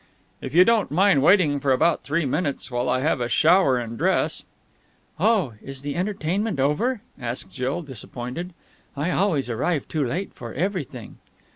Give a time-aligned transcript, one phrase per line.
[0.41, 3.99] "If you don't mind waiting for about three minutes while I have a shower and
[3.99, 4.45] dress...."
[5.19, 8.53] "Oh, is the entertainment over?" asked Jill, disappointed.
[8.97, 11.19] "I always arrive too late for everything."